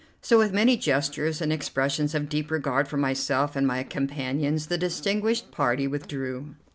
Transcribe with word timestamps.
So, 0.19 0.39
with 0.39 0.51
many 0.51 0.77
gestures 0.77 1.41
and 1.43 1.53
expressions 1.53 2.15
of 2.15 2.27
deep 2.27 2.49
regard 2.49 2.87
for 2.87 2.97
myself 2.97 3.55
and 3.55 3.67
my 3.67 3.83
companions, 3.83 4.65
the 4.65 4.75
distinguished 4.79 5.51
party 5.51 5.85
withdrew. 5.85 6.55